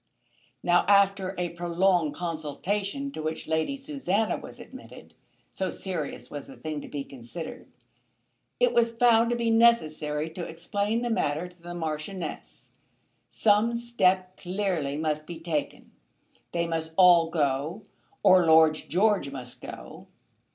Now, 0.63 0.83
after 0.87 1.35
a 1.37 1.49
prolonged 1.49 2.15
consultation 2.15 3.11
to 3.11 3.21
which 3.21 3.47
Lady 3.47 3.75
Susanna 3.75 4.35
was 4.35 4.59
admitted, 4.59 5.13
so 5.51 5.69
serious 5.69 6.31
was 6.31 6.47
the 6.47 6.55
thing 6.57 6.81
to 6.81 6.87
be 6.87 7.03
considered, 7.03 7.71
it 8.59 8.73
was 8.73 8.89
found 8.91 9.29
to 9.29 9.35
be 9.35 9.51
necessary 9.51 10.27
to 10.31 10.43
explain 10.43 11.03
the 11.03 11.11
matter 11.11 11.47
to 11.47 11.61
the 11.61 11.75
Marchioness. 11.75 12.71
Some 13.29 13.75
step 13.75 14.37
clearly 14.37 14.97
must 14.97 15.27
be 15.27 15.39
taken. 15.39 15.91
They 16.51 16.67
must 16.67 16.95
all 16.97 17.29
go, 17.29 17.83
or 18.23 18.43
Lord 18.43 18.73
George 18.73 19.29
must 19.29 19.61
go. 19.61 20.07